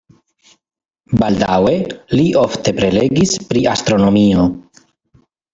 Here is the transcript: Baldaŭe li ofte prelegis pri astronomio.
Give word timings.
Baldaŭe 1.19 1.75
li 2.21 2.25
ofte 2.45 2.75
prelegis 2.81 3.37
pri 3.51 3.65
astronomio. 3.75 4.51